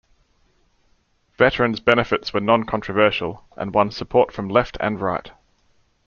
[1.37, 5.29] Veterans benefits were non-controversial, and won support from left and right.